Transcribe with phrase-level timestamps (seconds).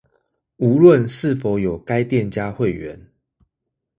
[0.57, 3.11] 無論是否有該店家會員